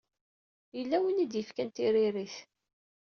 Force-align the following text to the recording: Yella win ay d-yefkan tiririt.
Yella 0.77 0.97
win 1.03 1.21
ay 1.23 1.27
d-yefkan 1.27 1.69
tiririt. 1.69 2.35